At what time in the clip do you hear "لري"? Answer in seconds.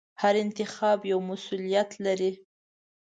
2.05-2.31